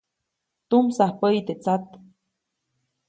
Tumsaj 0.69 1.11
päyi 1.19 1.41
te 1.47 1.53
tsat. 1.61 1.85